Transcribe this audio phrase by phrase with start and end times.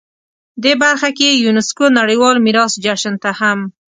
[0.63, 3.59] دې برخه کې یونسکو نړیوال میراث جشن ته هم